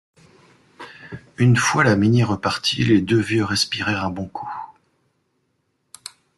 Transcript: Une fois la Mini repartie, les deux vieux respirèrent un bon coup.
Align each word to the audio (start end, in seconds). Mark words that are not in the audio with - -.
Une 1.37 1.55
fois 1.55 1.83
la 1.83 1.95
Mini 1.95 2.23
repartie, 2.23 2.83
les 2.83 3.01
deux 3.01 3.19
vieux 3.19 3.43
respirèrent 3.45 4.03
un 4.03 4.09
bon 4.09 4.27
coup. 4.27 4.51